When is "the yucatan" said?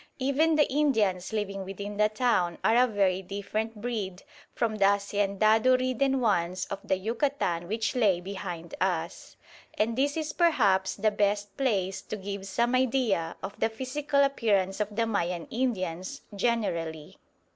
6.83-7.67